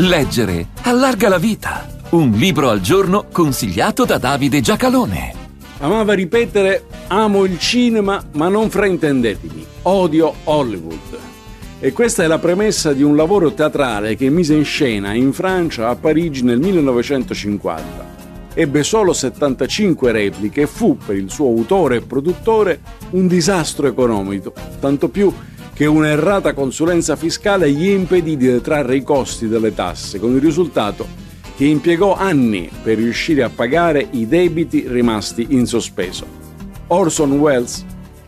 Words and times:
Leggere 0.00 0.68
allarga 0.82 1.28
la 1.28 1.38
vita. 1.38 1.84
Un 2.10 2.30
libro 2.30 2.70
al 2.70 2.80
giorno 2.80 3.26
consigliato 3.32 4.04
da 4.04 4.16
Davide 4.16 4.60
Giacalone. 4.60 5.34
Amava 5.78 6.12
ripetere: 6.12 6.84
Amo 7.08 7.44
il 7.44 7.58
cinema, 7.58 8.24
ma 8.34 8.46
non 8.46 8.70
fraintendetemi. 8.70 9.66
Odio 9.82 10.34
Hollywood. 10.44 11.18
E 11.80 11.92
questa 11.92 12.22
è 12.22 12.28
la 12.28 12.38
premessa 12.38 12.92
di 12.92 13.02
un 13.02 13.16
lavoro 13.16 13.52
teatrale 13.54 14.14
che 14.14 14.30
mise 14.30 14.54
in 14.54 14.64
scena 14.64 15.14
in 15.14 15.32
Francia 15.32 15.88
a 15.88 15.96
Parigi 15.96 16.44
nel 16.44 16.60
1950. 16.60 18.16
Ebbe 18.54 18.84
solo 18.84 19.12
75 19.12 20.12
repliche 20.12 20.60
e 20.60 20.66
fu, 20.68 20.96
per 20.96 21.16
il 21.16 21.28
suo 21.28 21.48
autore 21.48 21.96
e 21.96 22.00
produttore, 22.02 22.80
un 23.10 23.26
disastro 23.26 23.88
economico, 23.88 24.52
tanto 24.78 25.08
più 25.08 25.32
un'errata 25.86 26.54
consulenza 26.54 27.14
fiscale 27.14 27.70
gli 27.70 27.88
impedì 27.88 28.36
di 28.36 28.46
detrarre 28.46 28.96
i 28.96 29.02
costi 29.02 29.46
delle 29.46 29.74
tasse, 29.74 30.18
con 30.18 30.34
il 30.34 30.40
risultato 30.40 31.06
che 31.56 31.64
impiegò 31.64 32.14
anni 32.14 32.70
per 32.82 32.96
riuscire 32.96 33.42
a 33.42 33.50
pagare 33.50 34.06
i 34.12 34.28
debiti 34.28 34.84
rimasti 34.86 35.46
in 35.50 35.66
sospeso. 35.66 36.24
Orson 36.88 37.32
Welles, 37.32 37.84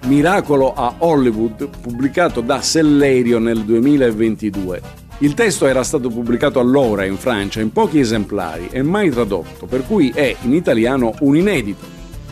Miracolo 0.07 0.73
a 0.75 0.95
Hollywood, 0.99 1.69
pubblicato 1.81 2.41
da 2.41 2.61
Sellerio 2.61 3.39
nel 3.39 3.65
2022. 3.65 4.83
Il 5.19 5.35
testo 5.35 5.67
era 5.67 5.83
stato 5.83 6.09
pubblicato 6.09 6.59
allora 6.59 7.05
in 7.05 7.17
Francia 7.17 7.61
in 7.61 7.73
pochi 7.73 8.01
esemplari 8.01 8.69
e 8.71 8.83
mai 8.83 9.11
tradotto, 9.11 9.67
per 9.67 9.87
cui 9.87 10.11
è 10.15 10.35
in 10.43 10.55
italiano 10.55 11.15
un 11.21 11.37
inedito. 11.37 11.85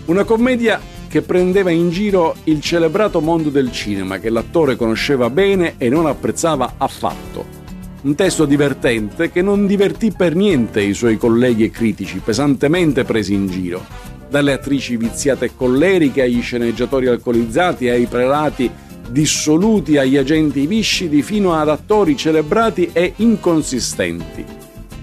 Una 0.07 0.25
commedia 0.25 0.81
che 1.09 1.23
prendeva 1.23 1.71
in 1.71 1.91
giro 1.91 2.37
il 2.45 2.61
celebrato 2.61 3.21
mondo 3.21 3.49
del 3.49 3.73
cinema 3.73 4.19
che 4.19 4.31
l'attore 4.31 4.77
conosceva 4.77 5.31
bene 5.31 5.75
e 5.79 5.89
non 5.89 6.07
apprezzava 6.07 6.75
affatto. 6.77 7.57
Un 8.03 8.15
testo 8.15 8.45
divertente 8.45 9.31
che 9.33 9.43
non 9.43 9.67
divertì 9.67 10.13
per 10.13 10.37
niente 10.37 10.81
i 10.83 10.95
suoi 10.95 11.17
colleghi 11.17 11.65
e 11.65 11.71
critici, 11.71 12.21
pesantemente 12.23 13.05
presi 13.05 13.35
in 13.35 13.49
giro. 13.49 13.85
Dalle 14.29 14.53
attrici 14.53 14.97
viziate 14.97 15.47
e 15.47 15.51
colleriche 15.57 16.23
agli 16.23 16.43
sceneggiatori 16.43 17.07
alcolizzati, 17.07 17.89
ai 17.89 18.07
prelati 18.07 18.71
dissoluti, 19.11 19.97
agli 19.97 20.19
agenti 20.19 20.67
viscidi, 20.67 21.23
fino 21.23 21.55
ad 21.55 21.71
attori 21.71 22.17
celebrati 22.17 22.91
e 22.93 23.15
inconsistenti 23.17 24.58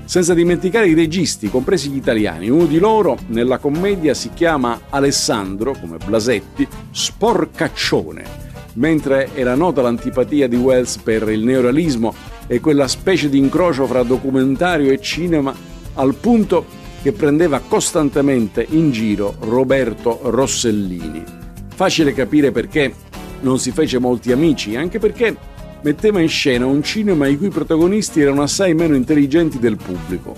senza 0.05 0.33
dimenticare 0.33 0.87
i 0.87 0.93
registi, 0.93 1.49
compresi 1.49 1.89
gli 1.89 1.97
italiani. 1.97 2.49
Uno 2.49 2.65
di 2.65 2.79
loro 2.79 3.17
nella 3.27 3.57
commedia 3.57 4.13
si 4.13 4.29
chiama 4.33 4.81
Alessandro, 4.89 5.75
come 5.79 5.97
Blasetti, 6.03 6.67
Sporcaccione, 6.91 8.23
mentre 8.73 9.29
era 9.33 9.55
nota 9.55 9.81
l'antipatia 9.81 10.47
di 10.47 10.55
Wells 10.55 10.97
per 10.97 11.27
il 11.29 11.43
neorealismo 11.43 12.13
e 12.47 12.59
quella 12.59 12.87
specie 12.87 13.29
di 13.29 13.37
incrocio 13.37 13.85
fra 13.87 14.03
documentario 14.03 14.91
e 14.91 15.01
cinema 15.01 15.53
al 15.95 16.15
punto 16.15 16.83
che 17.01 17.11
prendeva 17.11 17.59
costantemente 17.59 18.65
in 18.67 18.91
giro 18.91 19.35
Roberto 19.39 20.19
Rossellini. 20.23 21.23
Facile 21.73 22.13
capire 22.13 22.51
perché 22.51 22.93
non 23.41 23.59
si 23.59 23.71
fece 23.71 23.99
molti 23.99 24.31
amici, 24.31 24.75
anche 24.75 24.97
perché 24.97 25.35
metteva 25.81 26.19
in 26.19 26.29
scena 26.29 26.65
un 26.65 26.83
cinema 26.83 27.27
i 27.27 27.37
cui 27.37 27.49
protagonisti 27.49 28.21
erano 28.21 28.41
assai 28.41 28.73
meno 28.73 28.95
intelligenti 28.95 29.59
del 29.59 29.77
pubblico. 29.77 30.35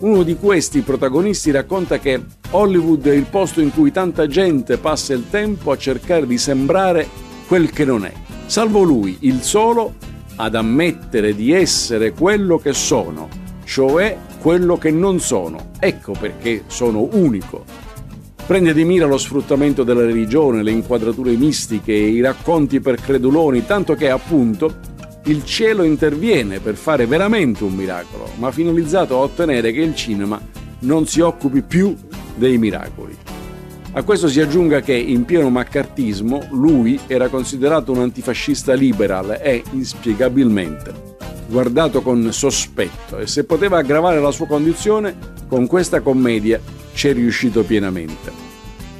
Uno 0.00 0.22
di 0.22 0.36
questi 0.36 0.80
protagonisti 0.80 1.50
racconta 1.50 1.98
che 1.98 2.20
Hollywood 2.50 3.06
è 3.06 3.14
il 3.14 3.26
posto 3.30 3.60
in 3.60 3.72
cui 3.72 3.92
tanta 3.92 4.26
gente 4.26 4.78
passa 4.78 5.14
il 5.14 5.26
tempo 5.30 5.70
a 5.70 5.78
cercare 5.78 6.26
di 6.26 6.38
sembrare 6.38 7.08
quel 7.46 7.70
che 7.70 7.84
non 7.84 8.04
è, 8.04 8.12
salvo 8.46 8.82
lui, 8.82 9.16
il 9.20 9.42
solo, 9.42 9.94
ad 10.36 10.54
ammettere 10.54 11.34
di 11.34 11.52
essere 11.52 12.12
quello 12.12 12.58
che 12.58 12.72
sono, 12.72 13.28
cioè 13.64 14.16
quello 14.40 14.76
che 14.76 14.90
non 14.90 15.20
sono. 15.20 15.70
Ecco 15.78 16.14
perché 16.18 16.64
sono 16.66 17.08
unico. 17.12 17.64
Prende 18.46 18.74
di 18.74 18.84
mira 18.84 19.06
lo 19.06 19.18
sfruttamento 19.18 19.84
della 19.84 20.04
religione, 20.04 20.62
le 20.62 20.72
inquadrature 20.72 21.32
mistiche 21.36 21.92
i 21.92 22.20
racconti 22.20 22.80
per 22.80 22.96
creduloni, 22.96 23.64
tanto 23.64 23.94
che 23.94 24.10
appunto 24.10 24.90
il 25.26 25.44
cielo 25.44 25.84
interviene 25.84 26.58
per 26.58 26.74
fare 26.74 27.06
veramente 27.06 27.62
un 27.62 27.72
miracolo, 27.72 28.28
ma 28.36 28.50
finalizzato 28.50 29.16
a 29.16 29.20
ottenere 29.22 29.72
che 29.72 29.80
il 29.80 29.94
cinema 29.94 30.40
non 30.80 31.06
si 31.06 31.20
occupi 31.20 31.62
più 31.62 31.96
dei 32.34 32.58
miracoli. 32.58 33.16
A 33.92 34.02
questo 34.02 34.26
si 34.26 34.40
aggiunga 34.40 34.80
che 34.80 34.94
in 34.94 35.24
pieno 35.24 35.48
maccartismo 35.48 36.48
lui 36.50 36.98
era 37.06 37.28
considerato 37.28 37.92
un 37.92 38.00
antifascista 38.00 38.74
liberal 38.74 39.38
e 39.40 39.62
inspiegabilmente 39.70 41.10
guardato 41.48 42.00
con 42.00 42.32
sospetto 42.32 43.18
e 43.18 43.26
se 43.26 43.44
poteva 43.44 43.78
aggravare 43.78 44.20
la 44.20 44.30
sua 44.30 44.46
condizione 44.46 45.14
con 45.46 45.66
questa 45.66 46.00
commedia 46.00 46.58
ci 46.94 47.08
è 47.08 47.12
riuscito 47.12 47.62
pienamente. 47.62 48.30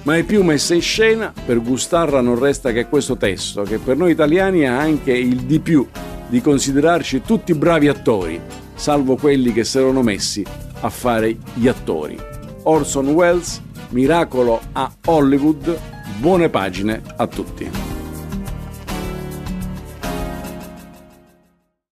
Ma 0.04 0.16
è 0.16 0.24
più 0.24 0.42
messa 0.42 0.74
in 0.74 0.80
scena, 0.82 1.32
per 1.46 1.62
gustarla 1.62 2.20
non 2.20 2.38
resta 2.38 2.72
che 2.72 2.86
questo 2.86 3.16
testo, 3.16 3.62
che 3.62 3.78
per 3.78 3.96
noi 3.96 4.10
italiani 4.10 4.66
ha 4.66 4.78
anche 4.78 5.12
il 5.12 5.42
di 5.42 5.60
più 5.60 5.86
di 6.28 6.40
considerarci 6.40 7.22
tutti 7.22 7.54
bravi 7.54 7.88
attori, 7.88 8.40
salvo 8.74 9.16
quelli 9.16 9.52
che 9.52 9.64
si 9.64 9.78
erano 9.78 10.02
messi 10.02 10.44
a 10.80 10.88
fare 10.88 11.36
gli 11.54 11.68
attori. 11.68 12.18
Orson 12.64 13.08
Welles, 13.08 13.60
Miracolo 13.90 14.60
a 14.72 14.90
Hollywood, 15.04 15.78
buone 16.18 16.48
pagine 16.48 17.02
a 17.16 17.26
tutti. 17.26 17.91